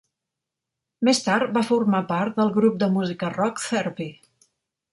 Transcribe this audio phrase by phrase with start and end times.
[1.09, 4.09] Més tard, va formar part del grup de música rock Therapy?